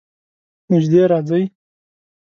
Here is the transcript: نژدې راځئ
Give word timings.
نژدې 0.71 1.01
راځئ 1.11 1.43